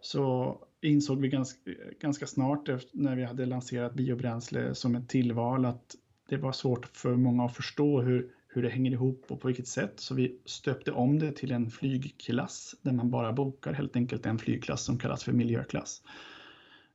[0.00, 1.70] så insåg vi ganska,
[2.00, 5.96] ganska snart efter, när vi hade lanserat biobränsle som ett tillval att
[6.28, 9.68] det var svårt för många att förstå hur, hur det hänger ihop och på vilket
[9.68, 10.00] sätt.
[10.00, 14.38] Så vi stöpte om det till en flygklass där man bara bokar helt enkelt en
[14.38, 16.02] flygklass som kallas för miljöklass.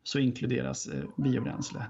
[0.04, 1.88] Så inkluderas eh, biobränsle.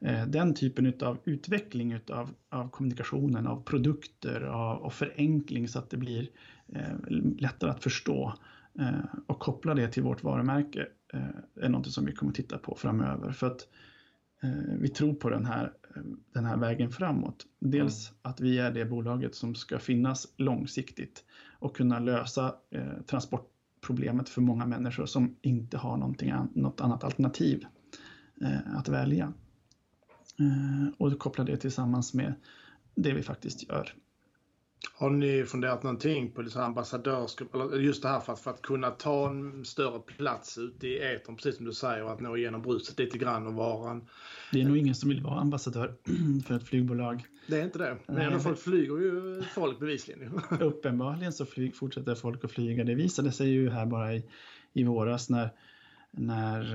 [0.00, 5.90] Eh, den typen av utveckling utav, av kommunikationen, av produkter av, och förenkling så att
[5.90, 6.28] det blir
[6.68, 6.94] eh,
[7.38, 8.34] lättare att förstå
[8.78, 12.74] eh, och koppla det till vårt varumärke eh, är något som vi kommer titta på
[12.74, 13.32] framöver.
[13.32, 13.68] För att
[14.42, 15.72] eh, vi tror på den här,
[16.32, 17.46] den här vägen framåt.
[17.58, 21.24] Dels att vi är det bolaget som ska finnas långsiktigt
[21.58, 25.96] och kunna lösa eh, transportproblemet för många människor som inte har
[26.54, 27.64] något annat alternativ
[28.40, 29.32] eh, att välja.
[30.38, 32.34] Eh, och koppla det tillsammans med
[32.94, 33.94] det vi faktiskt gör.
[34.92, 38.62] Har ni funderat någonting på liksom ambassadörskap, eller just det här för att, för att
[38.62, 42.62] kunna ta en större plats ute i etern, precis som du säger, att nå igenom
[42.62, 44.04] bruset lite grann och vara en...
[44.52, 45.94] Det är nog ingen som vill vara ambassadör
[46.46, 47.24] för ett flygbolag.
[47.46, 47.98] Det är inte det.
[48.06, 50.40] Men Nej, folk flyger ju folk bevisligen.
[50.60, 52.84] Uppenbarligen så flyg, fortsätter folk att flyga.
[52.84, 54.24] Det visade sig ju här bara i,
[54.72, 55.50] i våras när,
[56.16, 56.74] när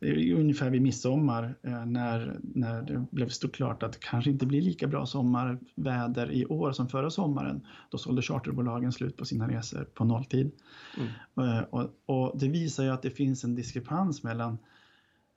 [0.00, 4.46] eh, ungefär vid midsommar eh, när, när det blev stort klart att det kanske inte
[4.46, 7.66] blir lika bra sommarväder i år som förra sommaren.
[7.90, 10.50] Då sålde charterbolagen slut på sina resor på nolltid.
[10.98, 11.48] Mm.
[11.48, 14.58] Eh, och, och, det visar ju att det finns en diskrepans mellan,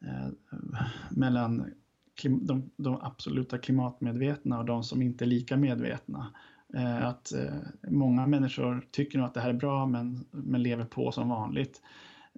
[0.05, 0.29] eh,
[1.09, 1.65] mellan
[2.15, 6.33] klim, de, de, absoluta klimatmedvetna och de som inte är lika medvetna.
[6.73, 7.53] Eh, att eh,
[7.89, 11.81] många människor tycker nog att det här är bra men, men lever på som vanligt.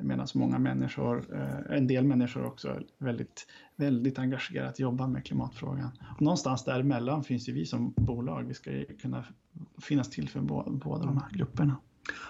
[0.01, 5.91] Medan många människor, eh, en del människor också är väldigt, väldigt engagerat jobbar med klimatfrågan.
[6.15, 8.43] Och någonstans däremellan finns ju vi som bolag.
[8.43, 9.25] Vi ska kunna
[9.81, 10.39] finnas till för
[10.71, 11.77] båda de här grupperna.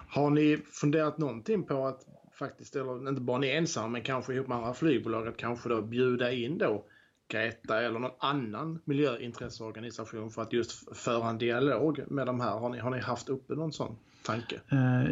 [0.07, 2.05] Har ni funderat någonting på att
[2.39, 5.81] faktiskt, eller inte bara ni ensamma, men kanske ihop med andra flygbolag, att kanske då
[5.81, 6.85] bjuda in då
[7.29, 12.59] Greta eller någon annan miljöintresseorganisation för att just föra en dialog med de här?
[12.59, 14.61] Har ni, har ni haft uppe någon sån tanke?
[14.71, 15.03] Eh,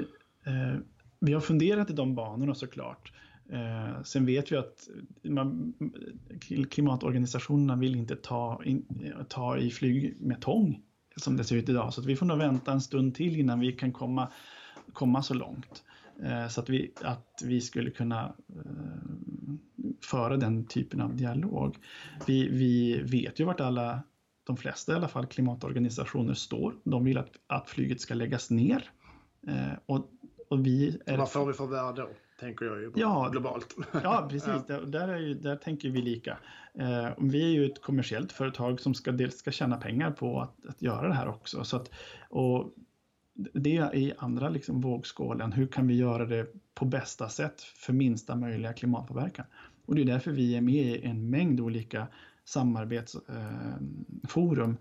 [0.53, 0.79] eh,
[1.19, 3.13] vi har funderat i de banorna såklart.
[3.49, 4.87] Eh, sen vet vi att
[5.23, 5.73] man,
[6.69, 10.81] klimatorganisationerna vill inte ta, in, eh, ta i flyg med tång
[11.15, 11.93] som det ser ut idag.
[11.93, 14.31] Så vi får nog vänta en stund till innan vi kan komma,
[14.93, 15.83] komma så långt.
[16.23, 19.55] Eh, så att vi, att vi skulle kunna eh,
[20.11, 21.77] föra den typen av dialog.
[22.27, 24.03] Vi, vi vet ju vart alla,
[24.43, 26.75] de flesta i alla fall, klimatorganisationer står.
[26.83, 28.89] De vill att, att flyget ska läggas ner.
[29.47, 30.09] Eh, och,
[30.47, 31.17] och vi är...
[31.17, 32.09] Vad får vi för värde då?
[32.39, 33.75] Tänker jag ju ja, globalt.
[34.03, 34.63] Ja, precis.
[34.67, 34.79] ja.
[34.79, 36.37] Där, är ju, där tänker vi lika.
[36.73, 40.65] Eh, vi är ju ett kommersiellt företag som ska, dels ska tjäna pengar på att,
[40.65, 41.63] att göra det här också.
[41.63, 41.89] Så att,
[42.29, 42.73] och
[43.53, 45.51] det är i andra liksom vågskålen.
[45.51, 49.45] Hur kan vi göra det på bästa sätt för minsta möjliga klimatpåverkan?
[49.85, 52.07] Och det är därför vi är med i en mängd olika
[52.45, 54.77] samarbetsforum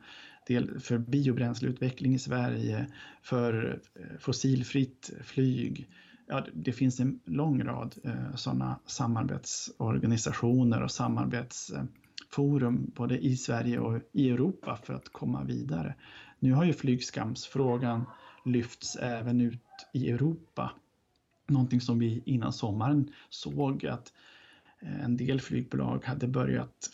[0.47, 2.87] del för biobränsleutveckling i Sverige,
[3.23, 5.89] för eh, fossilfritt flyg.
[6.27, 14.01] Ja, det finns en lång rad eh, sådana samarbetsorganisationer och samarbetsforum både i Sverige och
[14.13, 15.95] i Europa för att komma vidare.
[16.39, 18.05] Nu har ju flygskamsfrågan
[18.45, 19.61] lyfts även ut
[19.93, 20.71] i Europa.
[21.47, 24.13] Någonting som vi innan sommaren såg att eh,
[24.85, 26.91] Eh, en del flygbolag hade börjat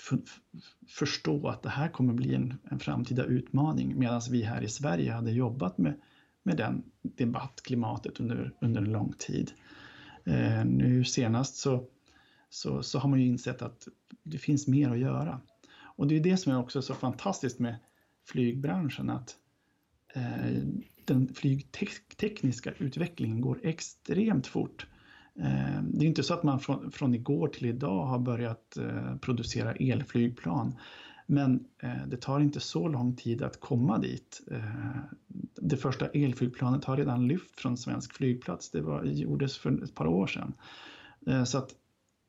[0.88, 5.12] förstå att det här kommer bli en, en framtida utmaning medan vi här i Sverige
[5.12, 6.00] hade jobbat med,
[6.42, 9.53] med den debattklimatet under, under en lång tid.
[10.24, 11.87] Eh, nu senast så,
[12.50, 13.88] så, så har man ju insett att
[14.22, 15.40] det finns mer att göra.
[15.83, 17.76] Och det är det som är också så fantastiskt med
[18.24, 19.37] flygbranschen att
[20.14, 20.62] eh,
[21.05, 24.87] den flygtekniska utvecklingen går extremt fort.
[25.40, 29.16] Eh, det är inte så att man från, från igår till idag har börjat eh,
[29.16, 30.74] producera elflygplan.
[31.26, 34.40] Men eh, det tar inte så lång tid att komma dit.
[34.50, 34.96] Eh,
[35.55, 38.70] det första elflygplanet har redan lyft från svensk flygplats.
[38.70, 40.55] Det var, gjordes för ett par år sedan.
[41.26, 41.74] Eh, så att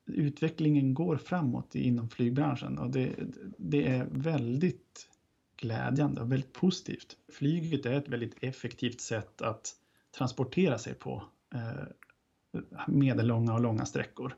[0.06, 3.16] utvecklingen går framåt inom flygbranschen och det,
[3.58, 5.08] det är väldigt
[5.58, 7.18] glädjande och väldigt positivt.
[7.34, 9.76] Flyget är ett väldigt effektivt sätt att
[10.18, 11.84] transportera sig på eh,
[12.88, 14.36] medellånga och långa sträckor.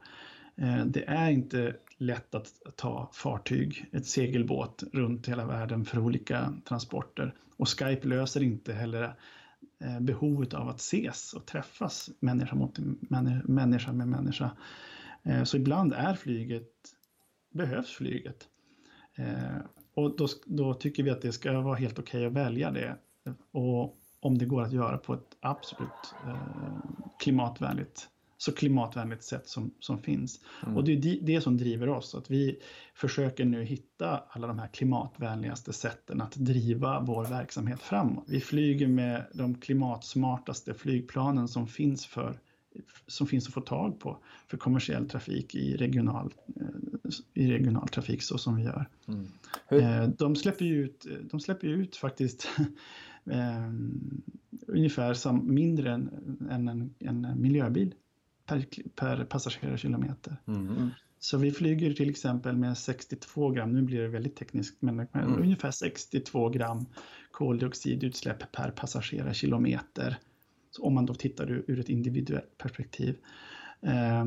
[0.55, 6.53] Eh, det är inte lätt att ta fartyg, ett segelbåt runt hela världen för olika
[6.65, 7.35] transporter.
[7.57, 9.15] Och Skype löser inte heller
[9.79, 12.79] eh, behovet av att ses och träffas människa, mot,
[13.43, 14.51] människa med människa.
[15.23, 16.71] Eh, så ibland är flyget,
[17.53, 18.47] behövs flyget.
[19.93, 22.97] Och då, då, tycker vi att det ska vara helt okej okay att välja det.
[23.51, 26.35] Och om det går att göra på ett absolut eh,
[27.19, 28.09] klimatvänligt
[28.43, 30.39] så klimatvänligt sätt som, som finns.
[30.63, 30.77] Mm.
[30.77, 32.59] Och det är det som driver oss, att vi
[32.93, 38.23] försöker nu hitta alla de här klimatvänligaste sätten att driva vår verksamhet framåt.
[38.27, 42.39] Vi flyger med de klimatsmartaste flygplanen som finns för
[43.07, 48.23] som finns att få tag på för kommersiell trafik i regional, eh, i regional trafik
[48.23, 48.85] så som vi gör.
[49.07, 49.27] Mm.
[49.69, 52.49] Eh, de, släpper ut, de släpper ut faktiskt
[53.31, 53.69] eh,
[54.67, 56.09] ungefär sam, mindre än,
[56.51, 57.93] än en, en, miljöbil
[58.45, 60.37] per, per passagerarkilometer.
[60.45, 60.89] Mm.
[61.19, 65.41] Så vi flyger till exempel med 62 gram, nu blir det väldigt tekniskt, men mm.
[65.41, 66.85] ungefär 62 gram
[67.31, 70.17] koldioxidutsläpp per passagerarkilometer
[70.79, 73.17] om man då tittar ur, ur ett individuellt perspektiv.
[73.81, 74.25] Eh,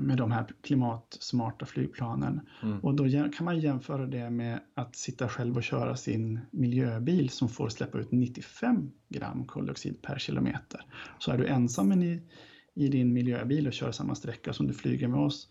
[0.00, 2.40] med de här klimatsmarta flygplanen.
[2.62, 2.80] Mm.
[2.80, 7.48] Och då kan man jämföra det med att sitta själv och köra sin miljöbil som
[7.48, 10.84] får släppa ut 95 gram koldioxid per kilometer.
[11.18, 12.22] Så är du ensam i,
[12.74, 15.48] i din miljöbil och kör samma sträcka som du flyger med oss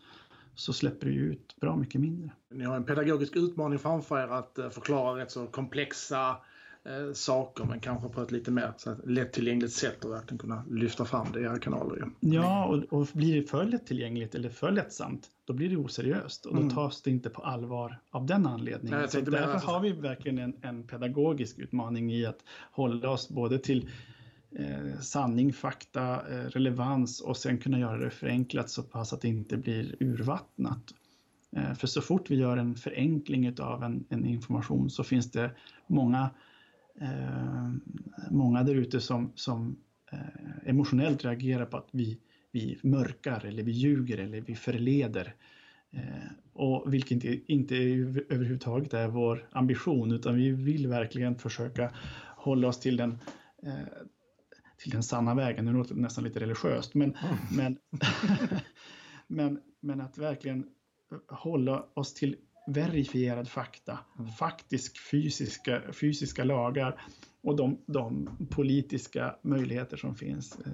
[0.56, 2.32] så släpper du ut bra mycket mindre.
[2.52, 6.38] Ni har en pedagogisk utmaning framför er att eh, förklara rätt så komplexa
[6.88, 10.64] eh, saker men kanske på ett lite mer så här, lättillgängligt sätt och verkligen kunna
[10.70, 11.98] lyfta fram det i era kanaler.
[12.00, 16.46] Ja, ja och, och blir det för lättillgängligt eller för lättsamt då blir det oseriöst
[16.46, 16.74] och då mm.
[16.74, 19.00] tas det inte på allvar av den anledningen.
[19.14, 23.90] Nej, därför har vi verkligen en, en pedagogisk utmaning i att hålla oss både till
[24.52, 29.28] eh, sanning, fakta, eh, relevans och sen kunna göra det förenklat så pass att det
[29.28, 30.94] inte blir urvattnat.
[31.56, 35.52] Eh, för så fort vi gör en förenkling av en, en information så finns det
[35.88, 36.30] många,
[37.02, 37.72] eh,
[38.32, 39.78] många där ute som, som
[40.12, 42.20] eh, emotionellt reagerar på att vi,
[42.52, 45.36] vi mörkar eller vi ljuger eller vi förleder.
[45.92, 47.76] Eh, och vilket inte, inte
[48.30, 51.94] överhuvudtaget är vår ambition utan vi vill verkligen försöka
[52.36, 53.20] hålla oss till den
[53.64, 54.04] eh,
[54.78, 55.66] till den sanna vägen.
[55.66, 57.38] Nu låter det nästan lite religiöst, men, mm.
[57.52, 57.78] men,
[59.28, 60.66] men, men att verkligen
[61.28, 62.36] hålla oss till
[62.68, 64.32] verifierad fakta, mm.
[64.32, 67.02] faktisk fysiska, fysiska lagar
[67.44, 70.72] och de, de, politiska möjligheter som finns eh,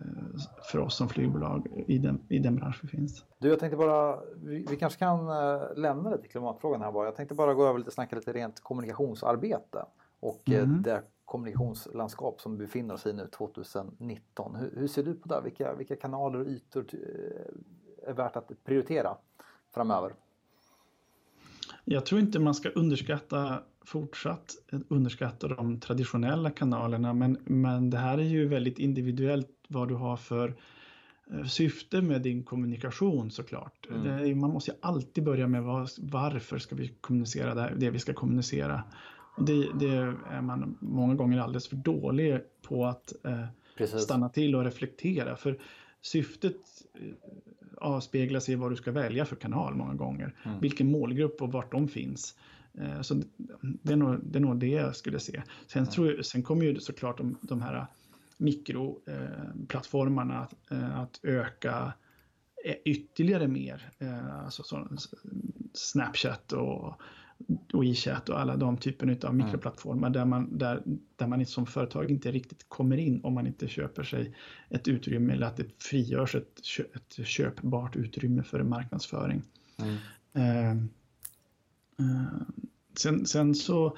[0.72, 3.26] för oss som flygbolag i den, i den bransch vi finns.
[3.40, 7.06] Du, jag tänkte bara, vi, vi kanske kan äh, lämna lite klimatfrågan här bara.
[7.06, 9.86] Jag tänkte bara gå över lite och snacka lite rent kommunikationsarbete
[10.20, 10.82] och eh, mm.
[10.82, 14.56] det kommunikationslandskap som vi befinner oss i nu 2019.
[14.56, 15.42] Hur, hur ser du på det?
[15.44, 16.86] Vilka, vilka kanaler och ytor
[18.08, 19.18] är värt att prioritera
[19.72, 20.14] framöver?
[21.86, 24.56] Jag tror inte man ska underskatta fortsatt
[24.88, 30.18] underskatta de traditionella kanalerna men, men det här är ju väldigt individuellt vad du har
[30.18, 30.56] för
[31.32, 33.88] eh, syfte med din kommunikation såklart.
[33.90, 34.04] Mm.
[34.04, 38.00] Det, man måste ju alltid börja med var, varför ska vi kommunicera det, det vi
[38.00, 38.84] ska kommunicera.
[39.38, 44.64] Det, det, är man många gånger alldeles för dålig på att eh, stanna till och
[44.64, 45.36] reflektera.
[45.36, 45.60] För
[46.02, 46.58] syftet
[47.84, 50.36] eh, avspeglar sig i vad du ska välja för kanal många gånger.
[50.44, 50.60] Mm.
[50.60, 52.36] Vilken målgrupp och vart de finns.
[52.78, 53.22] Eh, så
[53.60, 55.42] det är, nog, det är nog det jag skulle se.
[55.68, 55.92] Sen, mm.
[55.92, 57.88] tror jag, sen kommer ju såklart de, de här
[58.38, 61.94] mikroplattformarna eh, att öka
[62.86, 63.92] ytterligare mer.
[64.44, 64.88] Alltså så,
[65.74, 67.02] Snapchat och
[67.74, 69.46] och WeChat och alla de typerna av mm.
[69.46, 70.84] mikroplattformar där man, där,
[71.16, 74.36] där man som företag inte riktigt kommer in om man inte köper sig
[74.70, 76.60] ett utrymme eller att det frigörs ett,
[76.96, 79.42] ett köpbart utrymme för marknadsföring.
[79.78, 79.96] Mm.
[80.34, 80.72] Eh,
[82.00, 82.42] eh,
[82.98, 83.98] sen, sen så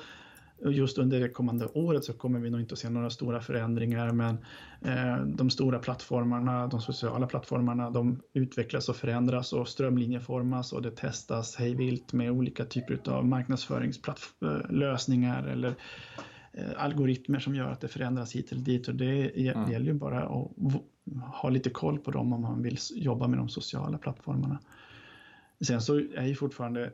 [0.63, 4.11] just under det kommande året så kommer vi nog inte att se några stora förändringar
[4.11, 4.37] men
[4.81, 10.91] eh, de stora plattformarna, de sociala plattformarna, de utvecklas och förändras och strömlinjeformas och det
[10.91, 15.75] testas hejvilt med olika typer av marknadsföringslösningar eller
[16.53, 19.71] eh, algoritmer som gör att det förändras hit eller dit och det mm.
[19.71, 20.51] gäller ju bara att
[21.33, 24.59] ha lite koll på dem om man vill jobba med de sociala plattformarna.
[25.67, 26.91] Sen så är ju fortfarande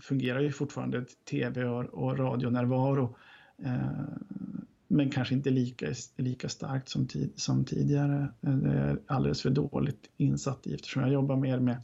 [0.00, 3.16] fungerar ju fortfarande tv och, radionärvaro.
[3.62, 3.90] Eh,
[4.88, 8.28] men kanske inte lika, lika starkt som, tid, som tidigare.
[8.40, 11.82] Eh, det är alldeles för dåligt insatt i eftersom jag jobbar mer med,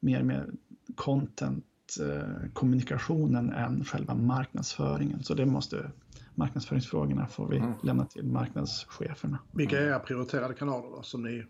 [0.00, 0.56] mer med
[0.94, 1.64] content
[2.00, 5.22] eh, kommunikationen än själva marknadsföringen.
[5.22, 5.90] Så det måste
[6.34, 7.72] marknadsföringsfrågorna får vi mm.
[7.82, 9.38] lämna till marknadscheferna.
[9.52, 11.44] Vilka är era prioriterade kanaler då, som ni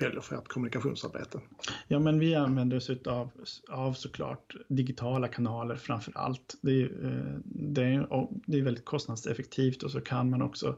[0.00, 1.40] väljer för ert kommunikationsarbete?
[1.88, 3.30] Ja, men vi använder oss av,
[3.68, 6.56] av såklart digitala kanaler framför allt.
[6.62, 10.76] Det är, eh, det, är, det är väldigt kostnadseffektivt och så kan man också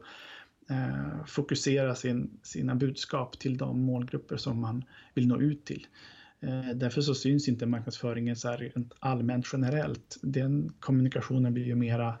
[0.69, 4.83] eh, fokusera sin, sina budskap till de målgrupper som man
[5.13, 5.87] vill nå ut till.
[6.43, 10.19] Eh, därför så syns inte marknadsföringen så här allmänt generellt.
[10.21, 12.19] Den kommunikationen blir ju mera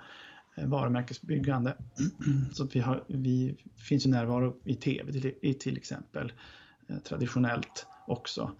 [0.55, 1.77] eh, varumärkesbyggande.
[2.53, 6.31] Så att vi, har, vi finns ju närvaro i tv till, till exempel.
[6.87, 8.51] Eh, traditionellt också.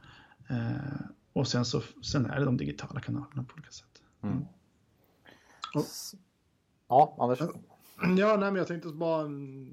[0.50, 4.02] Eh, och sen, så, sen är det de digitala kanalerna på olika sätt.
[4.22, 4.36] Mm.
[4.36, 4.48] mm.
[6.88, 7.40] Ja, Anders?
[8.18, 9.28] Ja, nej, men jag tänkte bara,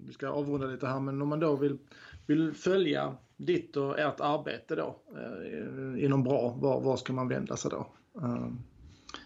[0.07, 1.79] vi ska avrunda lite här, men om man då vill,
[2.27, 7.57] vill följa ditt och ert arbete då eh, inom bra, var, var ska man vända
[7.57, 7.87] sig då?
[8.23, 8.49] Eh,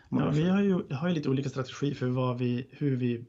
[0.09, 3.25] ja, vi har ju, har ju lite olika strategi för vad vi, hur vi,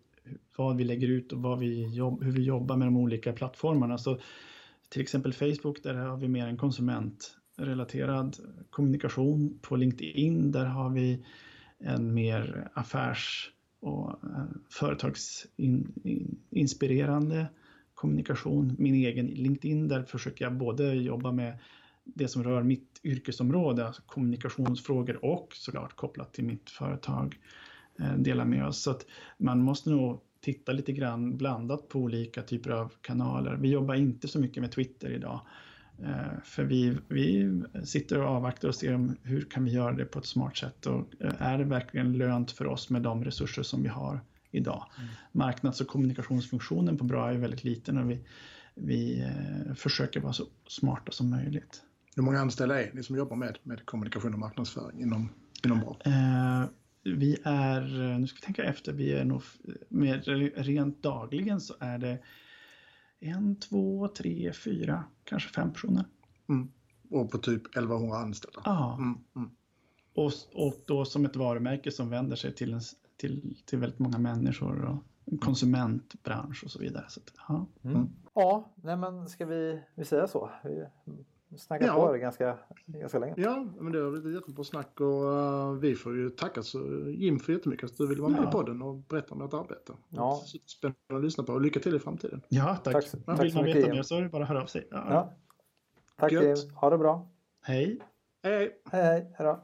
[0.55, 3.97] vad vi lägger ut och vad vi jobb, hur vi jobbar med de olika plattformarna.
[3.97, 4.19] Så
[4.95, 8.37] till exempel Facebook, där har vi mer en konsumentrelaterad
[8.69, 9.59] kommunikation.
[9.61, 11.25] På LinkedIn, där har vi
[11.79, 17.47] en mer affärs och eh, företagsinspirerande
[17.93, 18.75] kommunikation.
[18.79, 21.57] Min egen LinkedIn, där försöker jag både jobba med
[22.03, 27.39] det som rör mitt yrkesområde, alltså kommunikationsfrågor och såklart kopplat till mitt företag
[27.99, 28.81] eh, dela med oss.
[28.81, 29.05] Så att
[29.37, 33.55] man måste nog titta lite grann blandat på olika typer av kanaler.
[33.55, 35.41] Vi jobbar inte så mycket med Twitter idag.
[36.03, 40.05] Eh, för vi, vi sitter och avvaktar och ser om hur kan vi göra det
[40.05, 43.63] på ett smart sätt och eh, är det verkligen lönt för oss med de resurser
[43.63, 44.19] som vi har
[44.51, 44.85] idag.
[44.97, 45.09] Mm.
[45.31, 48.19] Marknads och kommunikationsfunktionen på Bra är väldigt liten och vi,
[48.75, 51.81] vi eh, försöker vara så smarta som möjligt.
[52.15, 55.29] Hur många anställda är ni som jobbar med, med kommunikation och marknadsföring inom,
[55.63, 55.97] inom Bra?
[56.05, 56.65] Eh,
[57.05, 57.81] vi är,
[58.19, 59.41] nu ska vi tänka efter, vi är nog
[59.89, 62.19] med rent dagligen så är det
[63.19, 66.05] en, två, tre, fyra, kanske fem personer.
[66.49, 66.71] Mm.
[67.09, 68.61] Och på typ 1100 anställda?
[68.65, 68.97] Ja.
[68.97, 69.49] Mm, mm.
[70.15, 72.81] Och, och då som ett varumärke som vänder sig till, en,
[73.17, 77.05] till, till väldigt många människor och en konsumentbransch och så vidare.
[77.09, 78.09] Så, ja, mm.
[78.33, 80.49] ja nej men ska vi, vi säga så?
[80.63, 80.85] Vi
[81.57, 81.93] snackat ja.
[81.95, 83.33] på det ganska, ganska länge.
[83.37, 87.39] Ja, men det har blivit jättebra snack och uh, vi får ju tacka så, Jim
[87.39, 88.49] för jättemycket att du ville vara med ja.
[88.49, 89.93] i podden och berätta om ert arbete.
[90.09, 90.43] Ja.
[90.65, 92.41] Spännande att lyssna på och lycka till i framtiden.
[92.49, 92.93] Ja, tack.
[92.93, 94.87] tack, tack Vill man veta mer så är det bara att höra av sig.
[94.91, 95.05] Ja.
[95.09, 95.33] ja.
[96.15, 96.55] Tack Jim.
[96.75, 97.27] Ha det bra.
[97.61, 97.99] Hej.
[98.43, 98.81] Hej, hej.
[98.91, 99.33] Hej, hej.
[99.37, 99.63] Hej då.